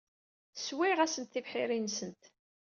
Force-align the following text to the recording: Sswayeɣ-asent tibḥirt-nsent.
Sswayeɣ-asent 0.55 1.31
tibḥirt-nsent. 1.33 2.23